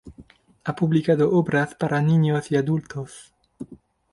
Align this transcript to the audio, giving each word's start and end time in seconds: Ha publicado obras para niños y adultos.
Ha 0.63 0.73
publicado 0.75 1.29
obras 1.31 1.75
para 1.75 2.01
niños 2.01 2.49
y 2.51 2.55
adultos. 2.55 3.35